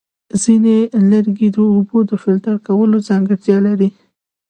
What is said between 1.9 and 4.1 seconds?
د فلټر کولو ځانګړتیا لري.